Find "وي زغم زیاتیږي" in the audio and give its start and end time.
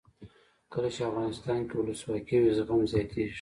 2.39-3.29